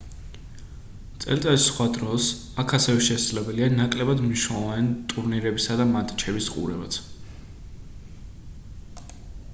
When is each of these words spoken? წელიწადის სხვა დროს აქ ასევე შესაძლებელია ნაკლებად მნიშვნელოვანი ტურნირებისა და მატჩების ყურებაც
წელიწადის 1.25 1.65
სხვა 1.71 1.85
დროს 1.97 2.29
აქ 2.63 2.73
ასევე 2.77 3.03
შესაძლებელია 3.09 3.69
ნაკლებად 3.75 4.25
მნიშვნელოვანი 4.25 4.97
ტურნირებისა 5.13 5.79
და 5.83 5.89
მატჩების 5.93 6.51
ყურებაც 6.57 7.01